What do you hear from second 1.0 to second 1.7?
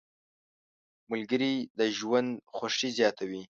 ملګري